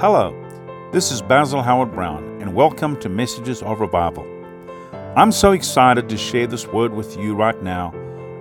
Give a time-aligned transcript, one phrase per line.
[0.00, 0.34] Hello,
[0.90, 4.26] this is Basil Howard-Browne, and welcome to Messages of Revival.
[5.16, 7.94] I'm so excited to share this word with you right now.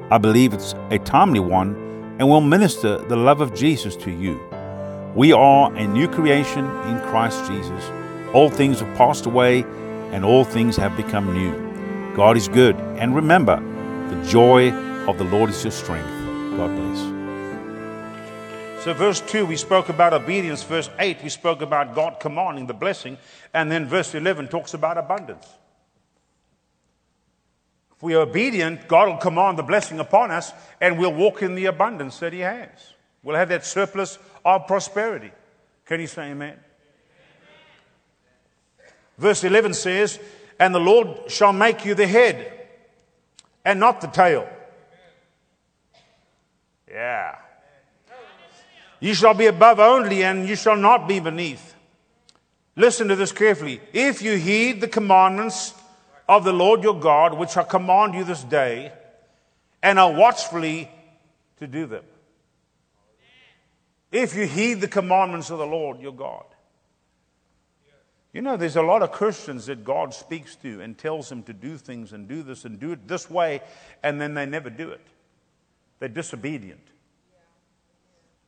[0.09, 1.75] I believe it's a timely one
[2.17, 4.41] and will minister the love of Jesus to you.
[5.13, 7.83] We are a new creation in Christ Jesus.
[8.33, 9.61] All things have passed away,
[10.11, 12.15] and all things have become new.
[12.15, 13.57] God is good, and remember,
[14.09, 14.71] the joy
[15.07, 16.09] of the Lord is your strength.
[16.57, 17.12] God bless.
[18.83, 20.61] So, verse 2, we spoke about obedience.
[20.61, 23.17] Verse 8, we spoke about God commanding the blessing.
[23.53, 25.47] And then verse 11 talks about abundance.
[27.95, 30.51] If we are obedient, God will command the blessing upon us,
[30.81, 32.67] and we'll walk in the abundance that He has.
[33.23, 35.31] We'll have that surplus of prosperity.
[35.85, 36.59] Can you say amen?
[39.17, 40.19] Verse 11 says,
[40.59, 42.67] And the Lord shall make you the head
[43.63, 44.45] and not the tail.
[46.89, 47.37] Yeah.
[49.03, 51.75] You shall be above only, and you shall not be beneath.
[52.77, 53.81] Listen to this carefully.
[53.91, 55.73] If you heed the commandments
[56.29, 58.93] of the Lord your God, which I command you this day,
[59.81, 60.89] and are watchfully
[61.57, 62.05] to do them.
[64.09, 66.45] If you heed the commandments of the Lord your God.
[68.31, 71.51] You know, there's a lot of Christians that God speaks to and tells them to
[71.51, 73.63] do things and do this and do it this way,
[74.01, 75.05] and then they never do it.
[75.99, 76.92] They're disobedient.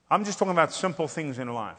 [0.09, 1.77] I'm just talking about simple things in life.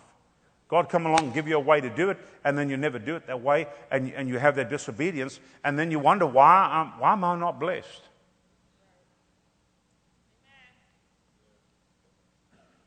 [0.69, 3.15] God come along, give you a way to do it, and then you never do
[3.15, 7.01] it that way, and, and you have that disobedience, and then you wonder, why, um,
[7.01, 8.03] why am I not blessed?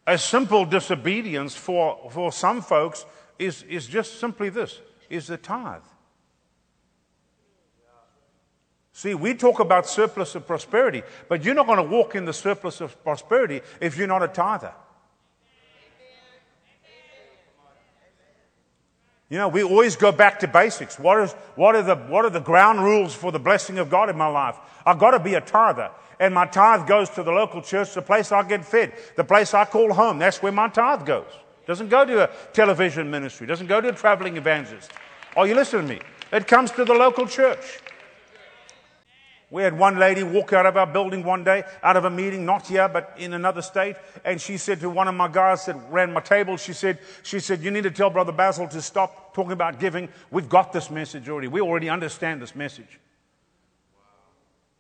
[0.06, 3.06] A simple disobedience for, for some folks
[3.38, 4.80] is, is just simply this,
[5.10, 5.84] is the tithe.
[8.92, 12.34] See, we talk about surplus of prosperity, but you're not going to walk in the
[12.34, 14.74] surplus of prosperity if you're not a tither.
[19.30, 20.98] You know, we always go back to basics.
[20.98, 24.10] What, is, what, are the, what are the ground rules for the blessing of God
[24.10, 24.58] in my life?
[24.86, 25.92] I've got to be a tither.
[26.20, 29.54] And my tithe goes to the local church, the place I get fed, the place
[29.54, 30.18] I call home.
[30.18, 31.32] That's where my tithe goes.
[31.68, 34.92] Doesn't go to a television ministry, doesn't go to a traveling evangelist.
[35.38, 36.02] Are you listening to me?
[36.34, 37.80] It comes to the local church.
[39.52, 42.46] We had one lady walk out of our building one day, out of a meeting,
[42.46, 45.76] not here, but in another state, and she said to one of my guys that
[45.90, 49.34] ran my table, she said, she said, you need to tell Brother Basil to stop
[49.34, 50.08] talking about giving.
[50.30, 51.48] We've got this message already.
[51.48, 53.00] We already understand this message.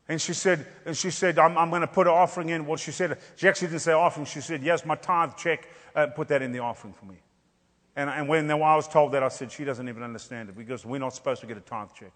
[0.07, 2.65] And she said, and she said, I'm, I'm going to put an offering in.
[2.65, 4.25] Well, she said, she actually didn't say offering.
[4.25, 7.15] She said, yes, my tithe check, uh, put that in the offering for me.
[7.95, 10.85] And, and when I was told that, I said, she doesn't even understand it because
[10.85, 12.11] we're not supposed to get a tithe check.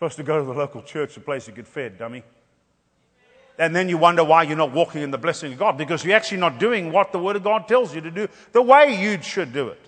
[0.00, 2.22] Supposed to go to the local church, the place you get fed, dummy.
[3.58, 6.16] And then you wonder why you're not walking in the blessing of God because you're
[6.16, 9.20] actually not doing what the Word of God tells you to do the way you
[9.20, 9.78] should do it.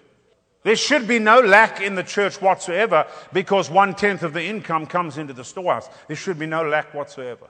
[0.65, 4.85] There should be no lack in the church whatsoever because one tenth of the income
[4.85, 5.89] comes into the storehouse.
[6.09, 7.47] There should be no lack whatsoever.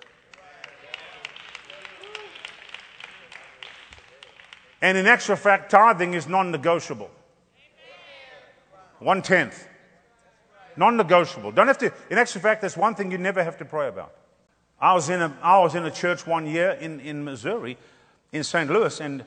[4.80, 7.10] And in actual fact, tithing is non negotiable.
[9.00, 9.66] One tenth.
[10.76, 11.52] Non negotiable.
[11.52, 14.12] Don't have to, in actual fact, that's one thing you never have to pray about.
[14.80, 17.78] I was in a, I was in a church one year in, in Missouri,
[18.32, 18.70] in St.
[18.70, 19.24] Louis, and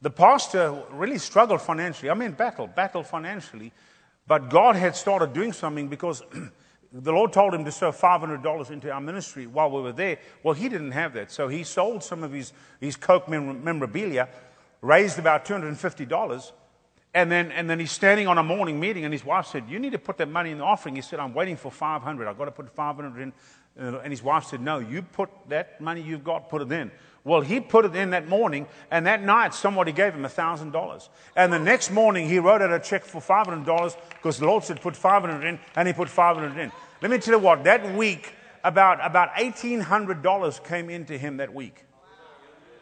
[0.00, 2.10] the pastor really struggled financially.
[2.10, 3.72] I mean, battle, battle financially.
[4.26, 6.22] But God had started doing something because
[6.92, 10.18] the Lord told him to sow $500 into our ministry while we were there.
[10.42, 11.30] Well, he didn't have that.
[11.30, 14.28] So he sold some of his, his Coke memorabilia,
[14.80, 16.52] raised about $250
[17.14, 19.78] and then, and then he's standing on a morning meeting, and his wife said, You
[19.78, 20.96] need to put that money in the offering.
[20.96, 22.26] He said, I'm waiting for 500.
[22.26, 23.32] I've got to put 500 in.
[23.76, 26.90] And his wife said, No, you put that money you've got, put it in.
[27.22, 31.08] Well, he put it in that morning, and that night somebody gave him $1,000.
[31.36, 34.80] And the next morning he wrote out a check for $500 because the Lord said,
[34.80, 36.72] Put 500 in, and he put 500 in.
[37.00, 41.84] Let me tell you what, that week, about, about $1,800 came into him that week.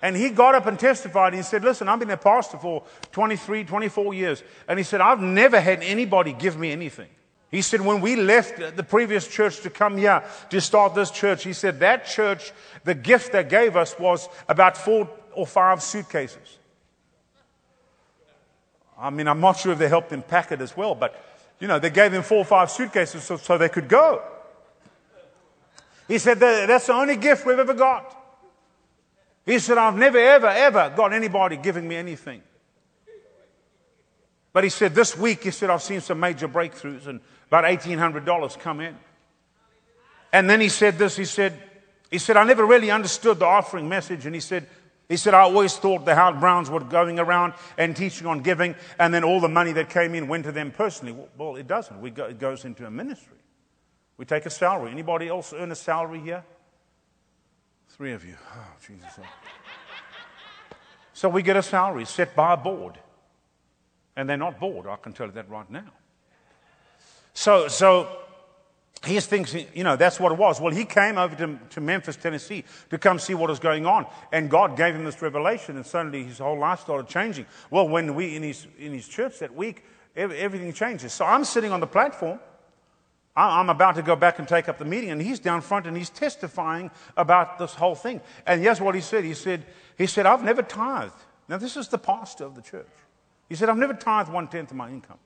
[0.03, 1.33] And he got up and testified.
[1.33, 2.83] and He said, Listen, I've been a pastor for
[3.13, 4.43] 23, 24 years.
[4.69, 7.09] And he said, I've never had anybody give me anything.
[7.53, 11.45] He said, when we left the previous church to come here to start this church,
[11.45, 12.51] he said, that church,
[12.83, 16.59] the gift they gave us was about four or five suitcases.
[18.99, 21.23] I mean, I'm not sure if they helped him pack it as well, but,
[21.61, 24.23] you know, they gave him four or five suitcases so, so they could go.
[26.09, 28.22] He said, that's the only gift we've ever got.
[29.45, 32.43] He said, I've never, ever, ever got anybody giving me anything.
[34.53, 38.59] But he said, this week, he said, I've seen some major breakthroughs and about $1,800
[38.61, 38.97] come in.
[40.33, 41.59] And then he said this, he said,
[42.11, 44.27] he said, I never really understood the offering message.
[44.27, 44.67] And he said,
[45.09, 49.13] He said, I always thought the Howard-Brownes were going around and teaching on giving, and
[49.13, 51.15] then all the money that came in went to them personally.
[51.37, 52.01] Well, it doesn't.
[52.01, 53.39] We go, it goes into a ministry.
[54.17, 54.91] We take a salary.
[54.91, 56.45] Anybody else earn a salary here?
[58.03, 58.35] Three of you.
[58.53, 59.21] Oh, Jesus.
[61.13, 62.99] so we get a salary set by a board.
[64.17, 65.87] And they're not bored, I can tell you that right now.
[67.33, 68.09] So, so
[69.07, 70.61] he thinks, you know, that's what it was.
[70.61, 74.07] Well, he came over to, to Memphis, Tennessee to come see what was going on.
[74.33, 77.47] And God gave him this revelation, and suddenly his whole life started changing.
[77.71, 79.85] Well, when we, in his, in his church that week,
[80.17, 81.13] everything changes.
[81.13, 82.41] So I'm sitting on the platform.
[83.35, 85.97] I'm about to go back and take up the meeting, and he's down front and
[85.97, 88.21] he's testifying about this whole thing.
[88.47, 89.25] And here's what he said.
[89.25, 89.65] He said,
[89.97, 91.17] he said, I've never tithed.
[91.49, 92.91] Now, this is the pastor of the church.
[93.49, 95.19] He said, I've never tithed one tenth of my income.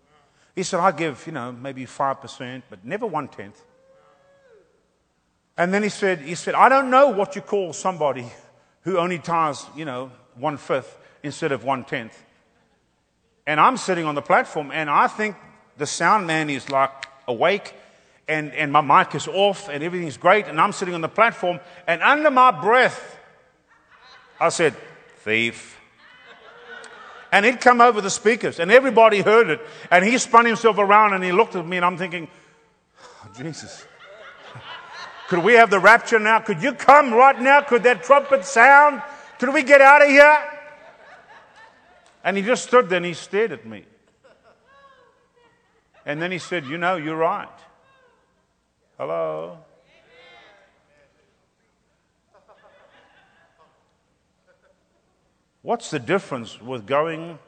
[0.55, 3.61] He said, I give, you know, maybe 5%, but never one tenth.
[5.57, 8.31] And then he said, he said, I don't know what you call somebody
[8.83, 12.25] who only tithes, you know, one fifth instead of one tenth.
[13.47, 15.37] And I'm sitting on the platform and I think
[15.77, 17.75] the sound man is like awake
[18.29, 20.47] and, and my mic is off and everything's great.
[20.47, 23.19] And I'm sitting on the platform and under my breath,
[24.41, 24.75] I said,
[25.19, 25.79] thief.
[27.33, 29.61] And it come over the speakers, and everybody heard it.
[29.91, 32.29] And he spun himself around and he looked at me, and I'm thinking,
[32.99, 33.85] oh, Jesus.
[35.29, 36.39] Could we have the rapture now?
[36.39, 37.61] Could you come right now?
[37.61, 39.03] Could that trumpet sound?
[39.41, 40.39] Could we get out of here?
[42.23, 43.85] And he just stood there and he stared at me.
[46.05, 47.49] And then he said, You know, you're right.
[48.99, 49.59] Hello?
[55.61, 57.39] What's the difference with going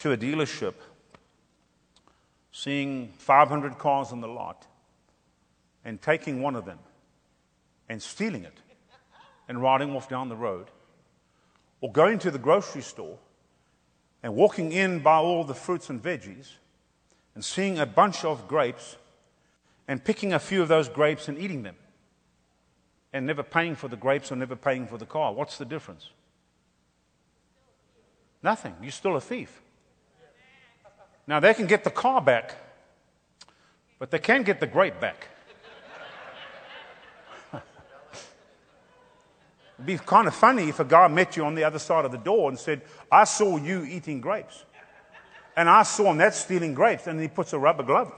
[0.00, 0.74] to a dealership,
[2.52, 4.66] seeing 500 cars on the lot,
[5.82, 6.78] and taking one of them
[7.88, 8.58] and stealing it
[9.48, 10.66] and riding off down the road,
[11.80, 13.16] or going to the grocery store
[14.22, 16.50] and walking in by all the fruits and veggies
[17.34, 18.96] and seeing a bunch of grapes
[19.88, 21.74] and picking a few of those grapes and eating them
[23.12, 25.32] and never paying for the grapes or never paying for the car.
[25.32, 26.10] What's the difference?
[28.42, 28.76] Nothing.
[28.82, 29.62] You're still a thief.
[31.26, 32.54] Now, they can get the car back,
[33.98, 35.28] but they can't get the grape back.
[37.52, 37.62] It'd
[39.86, 42.18] be kind of funny if a guy met you on the other side of the
[42.18, 44.64] door and said, I saw you eating grapes.
[45.56, 47.06] And I saw him, that's stealing grapes.
[47.06, 48.12] And he puts a rubber glove.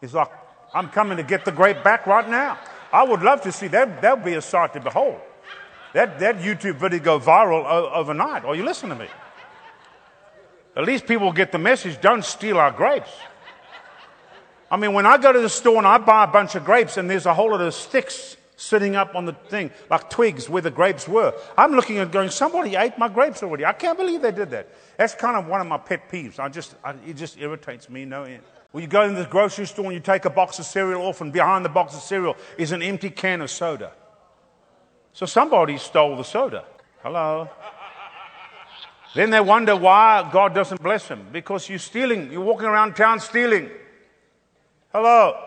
[0.00, 0.30] He's like,
[0.74, 2.58] I'm coming to get the grape back right now.
[2.92, 4.02] I would love to see that.
[4.02, 5.20] That would be a sight to behold.
[5.92, 8.44] That, that YouTube video go viral o- overnight.
[8.44, 9.10] Are you listening to me?
[10.76, 13.10] At least people get the message don't steal our grapes.
[14.70, 16.96] I mean, when I go to the store and I buy a bunch of grapes
[16.96, 20.60] and there's a whole lot of sticks sitting up on the thing, like twigs where
[20.60, 23.64] the grapes were, I'm looking at going, somebody ate my grapes already.
[23.64, 24.68] I can't believe they did that.
[24.98, 26.38] That's kind of one of my pet peeves.
[26.38, 28.42] I just, I, it just irritates me no end.
[28.76, 31.22] Well, you go in the grocery store and you take a box of cereal off,
[31.22, 33.90] and behind the box of cereal is an empty can of soda.
[35.14, 36.62] So somebody stole the soda.
[37.02, 37.48] Hello?
[39.14, 41.26] Then they wonder why God doesn't bless them.
[41.32, 42.30] Because you're stealing.
[42.30, 43.70] You're walking around town stealing.
[44.92, 45.42] Hello.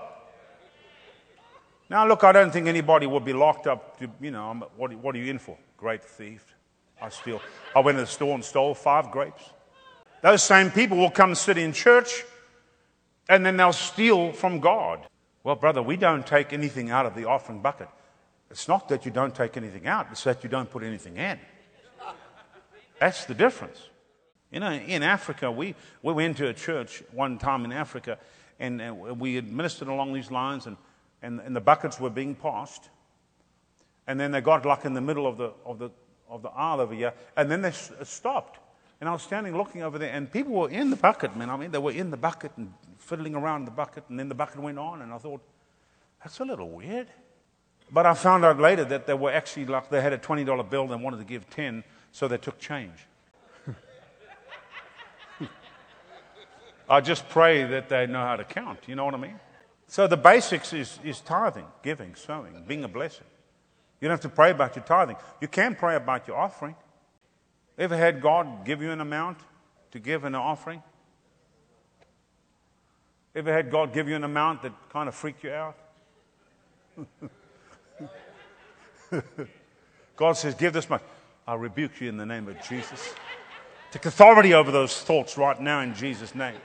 [1.87, 5.13] Now, look, I don't think anybody would be locked up to, you know, what, what
[5.13, 5.55] are you in for?
[5.77, 6.55] Great thief.
[6.99, 7.43] I steal.
[7.75, 9.43] I went to the store and stole five grapes.
[10.23, 12.23] Those same people will come sit in church
[13.29, 15.07] and then they'll steal from God.
[15.43, 17.87] Well, brother, we don't take anything out of the offering bucket.
[18.49, 21.39] It's not that you don't take anything out, it's that you don't put anything in.
[22.99, 23.79] That's the difference.
[24.51, 28.17] You know, in Africa, we, we went to a church one time in Africa,
[28.59, 30.75] and, and we administered along these lines, and,
[31.21, 32.89] and, and, the buckets were being passed.
[34.07, 35.91] And then they got like in the middle of the, of the,
[36.27, 38.59] of the aisle over here, and then they uh, stopped.
[38.99, 41.49] And I was standing looking over there, and people were in the bucket, man.
[41.49, 44.35] I mean, they were in the bucket and fiddling around the bucket, and then the
[44.35, 45.41] bucket went on, and I thought,
[46.21, 47.07] that's a little weird.
[47.91, 50.91] But I found out later that they were actually like they had a $20 bill
[50.91, 53.07] and wanted to give 10 so they took change.
[56.89, 58.79] I just pray that they know how to count.
[58.85, 59.39] You know what I mean?
[59.87, 63.25] So the basics is, is tithing, giving, sowing, being a blessing.
[63.99, 65.15] You don't have to pray about your tithing.
[65.41, 66.75] You can pray about your offering.
[67.77, 69.39] Ever had God give you an amount
[69.91, 70.83] to give an offering?
[73.35, 75.75] Ever had God give you an amount that kind of freaked you out?
[80.15, 81.01] God says, Give this much.
[81.47, 83.13] I rebuke you in the name of Jesus.
[83.91, 86.59] Take authority over those thoughts right now in Jesus' name.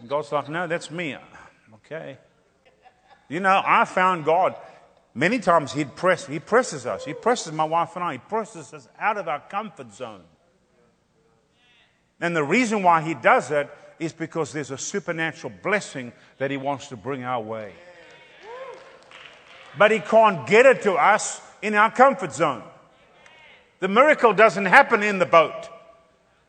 [0.00, 1.16] And God's like, no, that's me.
[1.76, 2.18] Okay.
[3.30, 4.54] You know, I found God
[5.16, 7.06] Many times he'd press, he presses us.
[7.06, 8.12] He presses my wife and I.
[8.12, 10.20] He presses us out of our comfort zone.
[12.20, 16.56] And the reason why he does that is because there's a supernatural blessing that he
[16.56, 17.72] wants to bring our way.
[19.78, 22.62] But he can't get it to us in our comfort zone.
[23.80, 25.68] The miracle doesn't happen in the boat.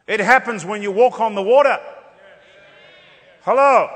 [0.07, 1.79] It happens when you walk on the water.
[3.41, 3.89] Hello.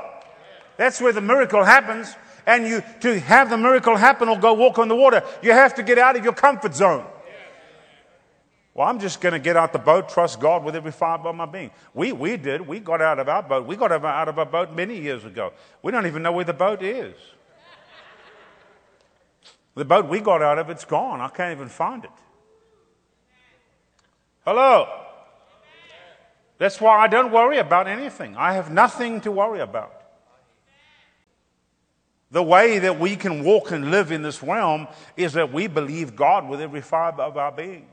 [0.76, 2.14] That's where the miracle happens.
[2.46, 5.74] And you, to have the miracle happen or go walk on the water, you have
[5.76, 7.06] to get out of your comfort zone.
[8.74, 11.36] Well, I'm just going to get out the boat, trust God with every fiber of
[11.36, 11.70] my being.
[11.92, 12.62] We, we did.
[12.62, 13.66] We got out of our boat.
[13.66, 15.52] We got out of our boat many years ago.
[15.82, 17.14] We don't even know where the boat is.
[19.74, 21.20] The boat we got out of, it's gone.
[21.20, 22.10] I can't even find it.
[24.44, 24.88] Hello?
[26.58, 28.36] That's why I don't worry about anything.
[28.36, 30.02] I have nothing to worry about.
[32.30, 36.16] The way that we can walk and live in this realm is that we believe
[36.16, 37.86] God with every fiber of our being.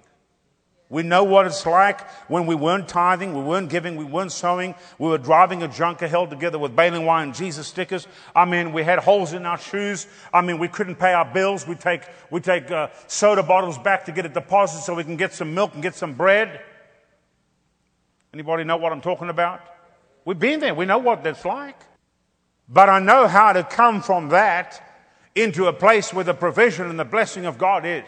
[0.91, 4.73] We know what it's like when we weren't tithing, we weren't giving, we weren't sowing,
[4.97, 8.07] we were driving a junker held together with baling wine and Jesus stickers.
[8.35, 10.07] I mean, we had holes in our shoes.
[10.33, 11.67] I mean, we couldn't pay our bills.
[11.67, 15.15] We take, we take uh, soda bottles back to get a deposit so we can
[15.15, 16.59] get some milk and get some bread.
[18.33, 19.61] Anybody know what I'm talking about?
[20.25, 20.73] We've been there.
[20.73, 21.77] We know what that's like.
[22.67, 24.81] But I know how to come from that
[25.35, 28.05] into a place where the provision and the blessing of God is.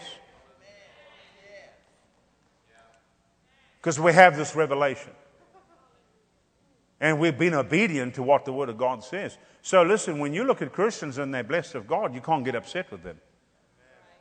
[3.81, 5.11] Because we have this revelation.
[6.99, 9.39] And we've been obedient to what the Word of God says.
[9.63, 12.53] So listen, when you look at Christians and they're blessed of God, you can't get
[12.53, 13.19] upset with them.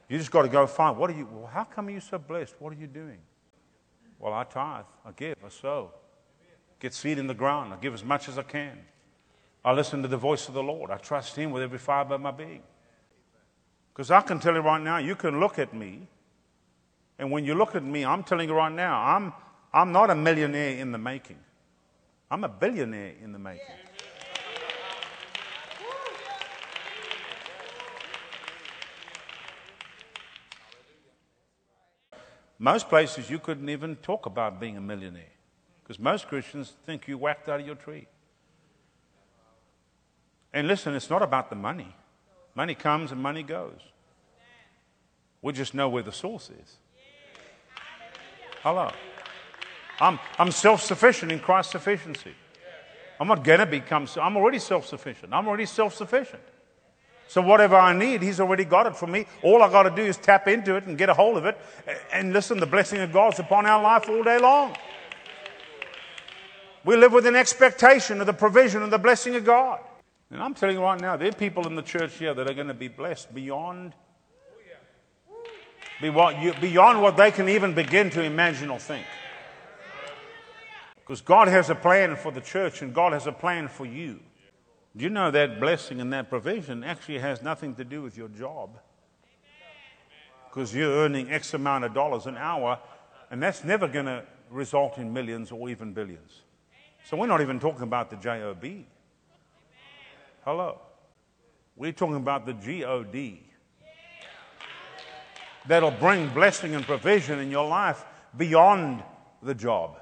[0.08, 2.54] You just got to go find, what are you, well, how come you so blessed?
[2.58, 3.18] What are you doing?
[4.18, 5.92] Well, I tithe, I give, I sow.
[6.80, 8.78] Get seed in the ground, I give as much as I can.
[9.62, 10.90] I listen to the voice of the Lord.
[10.90, 12.62] I trust Him with every fiber of my being.
[13.92, 16.08] Because I can tell you right now, you can look at me,
[17.18, 19.32] and when you look at me, I'm telling you right now, I'm,
[19.72, 21.38] I'm not a millionaire in the making.
[22.30, 23.66] I'm a billionaire in the making.
[32.58, 35.32] Most places you couldn't even talk about being a millionaire
[35.82, 38.06] because most Christians think you whacked out of your tree.
[40.52, 41.94] And listen, it's not about the money.
[42.54, 43.80] Money comes and money goes.
[45.40, 46.76] We just know where the source is.
[48.62, 48.90] Hello.
[50.00, 52.32] I'm, I'm self sufficient in Christ's sufficiency.
[53.18, 55.34] I'm not going to become, I'm already self sufficient.
[55.34, 56.42] I'm already self sufficient.
[57.28, 59.26] So whatever I need, He's already got it for me.
[59.42, 61.56] All I got to do is tap into it and get a hold of it.
[62.12, 64.74] And listen, the blessing of God's upon our life all day long.
[66.84, 69.80] We live with an expectation of the provision and the blessing of God.
[70.30, 72.54] And I'm telling you right now, there are people in the church here that are
[72.54, 73.92] going to be blessed beyond,
[76.00, 79.04] beyond what they can even begin to imagine or think.
[81.10, 84.20] Because God has a plan for the church and God has a plan for you.
[84.96, 88.28] Do you know that blessing and that provision actually has nothing to do with your
[88.28, 88.78] job?
[90.48, 92.78] Because you're earning X amount of dollars an hour,
[93.28, 96.42] and that's never going to result in millions or even billions.
[97.02, 98.84] So we're not even talking about the JOB.
[100.44, 100.80] Hello.
[101.74, 103.38] We're talking about the GOD.
[105.66, 108.04] That'll bring blessing and provision in your life
[108.36, 109.02] beyond
[109.42, 109.96] the job.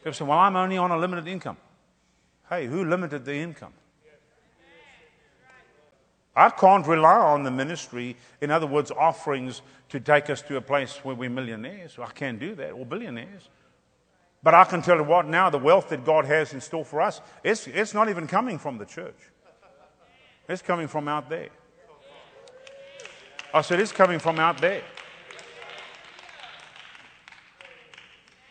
[0.00, 1.56] People say, Well, I'm only on a limited income.
[2.48, 3.72] Hey, who limited the income?
[6.34, 10.60] I can't rely on the ministry, in other words, offerings to take us to a
[10.60, 11.98] place where we're millionaires.
[12.00, 13.48] I can't do that, or billionaires.
[14.42, 17.02] But I can tell you what now, the wealth that God has in store for
[17.02, 19.18] us, it's, it's not even coming from the church.
[20.48, 21.50] It's coming from out there.
[23.52, 24.82] I said, it's coming from out there.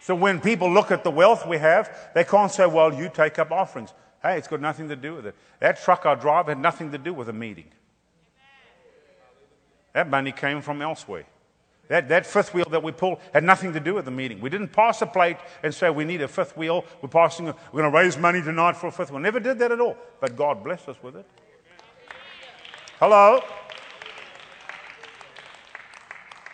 [0.10, 3.38] So when people look at the wealth we have, they can't say, well, you take
[3.38, 3.94] up offerings.
[4.24, 5.36] Hey, it's got nothing to do with it.
[5.60, 7.68] That truck I drive had nothing to do with a meeting.
[9.94, 11.26] That money came from elsewhere.
[11.90, 14.42] That, that fifth wheel that we pulled had nothing to do with the meeting.
[14.42, 16.86] We didn't pass a plate and say we need a fifth wheel.
[17.04, 17.48] We're passing.
[17.48, 19.20] A, we're going to raise money tonight for a fifth wheel.
[19.20, 19.96] Never did that at all.
[20.20, 21.26] But God blessed us with it.
[22.98, 23.44] Hello.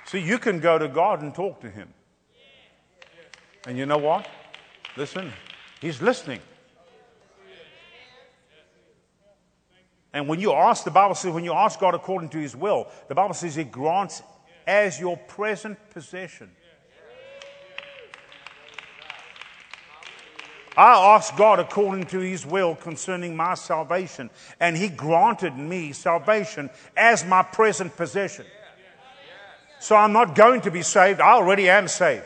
[0.08, 1.94] See, you can go to God and talk to Him.
[3.66, 4.28] And you know what?
[4.96, 5.32] Listen,
[5.82, 6.40] He's listening.
[10.14, 12.88] And when you ask, the Bible says, when you ask God according to His will,
[13.10, 14.22] the Bible says He grants
[14.66, 16.50] as your present possession.
[20.78, 24.30] I asked God according to his will concerning my salvation,
[24.60, 28.46] and he granted me salvation as my present possession.
[29.80, 32.26] So I'm not going to be saved, I already am saved.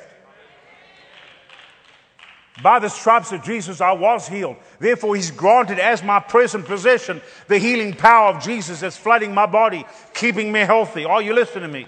[2.62, 4.58] By the stripes of Jesus, I was healed.
[4.80, 9.46] Therefore, He's granted as my present possession the healing power of Jesus that's flooding my
[9.46, 11.06] body, keeping me healthy.
[11.06, 11.88] Are you listening to me?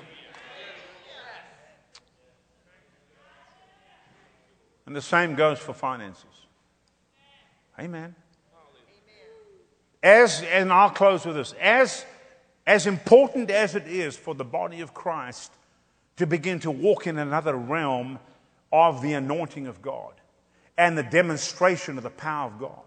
[4.85, 6.25] And the same goes for finances.
[7.79, 8.15] Amen.
[10.03, 12.05] As, and I'll close with this, as,
[12.65, 15.51] as important as it is for the body of Christ
[16.17, 18.19] to begin to walk in another realm
[18.71, 20.13] of the anointing of God
[20.77, 22.79] and the demonstration of the power of God.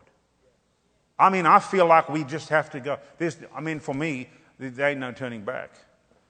[1.18, 2.98] I mean, I feel like we just have to go.
[3.18, 5.70] There's, I mean, for me, there ain't no turning back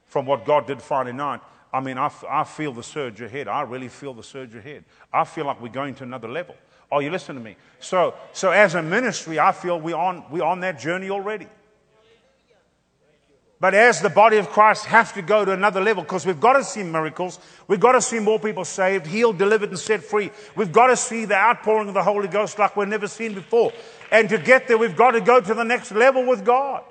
[0.04, 1.40] from what God did Friday night.
[1.73, 3.49] I mean, I, I feel the surge ahead.
[3.49, 4.84] I really feel the surge ahead.
[5.12, 6.54] I feel like we're going to another level.
[6.92, 7.56] Oh, you listen to me.
[7.80, 11.49] So, so as a ministry, I feel we're on, we're on that journey already.
[13.64, 16.52] But as the body of Christ have to go to another level because we've got
[16.52, 17.38] to see miracles.
[17.66, 20.30] We've got to see more people saved, healed, delivered, and set free.
[20.54, 23.73] We've got to see the outpouring of the Holy Ghost like we've never seen before.
[24.12, 26.85] And to get there, we've got to go to the next level with God.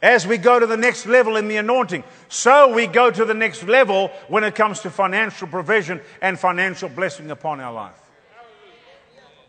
[0.00, 3.34] As we go to the next level in the anointing, so we go to the
[3.34, 8.00] next level when it comes to financial provision and financial blessing upon our life.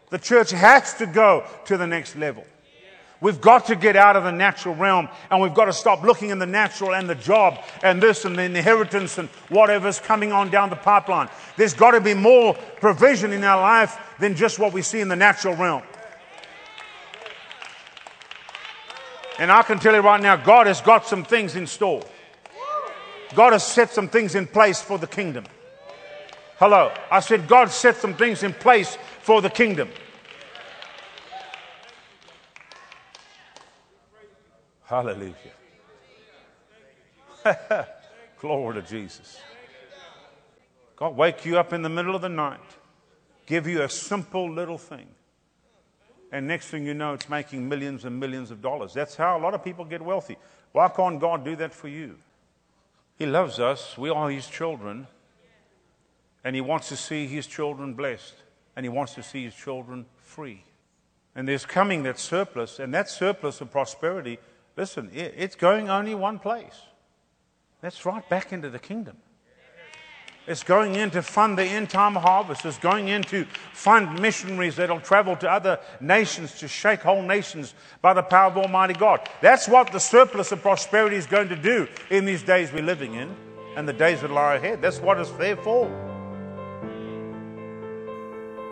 [0.09, 2.47] The church has to go to the next level.
[3.23, 6.29] We've got to get out of the natural realm and we've got to stop looking
[6.29, 10.49] in the natural and the job and this and the inheritance and whatever's coming on
[10.49, 11.29] down the pipeline.
[11.55, 15.07] There's got to be more provision in our life than just what we see in
[15.07, 15.83] the natural realm.
[19.39, 22.03] And I can tell you right now, God has got some things in store.
[23.35, 25.45] God has set some things in place for the kingdom.
[26.57, 26.91] Hello.
[27.09, 29.87] I said, God set some things in place for the kingdom.
[34.85, 35.35] Hallelujah.
[38.39, 39.39] Glory to Jesus.
[40.95, 42.59] God wake you up in the middle of the night,
[43.45, 45.07] give you a simple little thing
[46.33, 48.91] and next thing you know, it's making millions and millions of dollars.
[48.91, 50.35] That's how a lot of people get wealthy.
[50.71, 52.15] Why can't God do that for you?
[53.19, 55.05] He loves us, we are His children,
[56.43, 58.33] and He wants to see His children blessed,
[58.75, 60.63] and He wants to see His children free.
[61.35, 64.39] And there's coming that surplus, and that surplus of prosperity,
[64.75, 66.81] listen, it's going only one place.
[67.81, 69.17] That's right back into the kingdom.
[70.45, 72.65] It's going in to fund the end time harvest.
[72.65, 77.73] It's going in to fund missionaries that'll travel to other nations to shake whole nations
[78.01, 79.27] by the power of Almighty God.
[79.41, 83.13] That's what the surplus of prosperity is going to do in these days we're living
[83.13, 83.33] in
[83.77, 84.81] and the days that lie ahead.
[84.81, 85.87] That's what it's there for.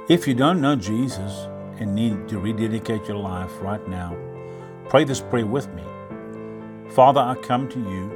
[0.09, 1.47] If you don't know Jesus
[1.79, 4.13] and need to rededicate your life right now,
[4.89, 5.83] pray this prayer with me.
[6.93, 8.11] Father, I come to you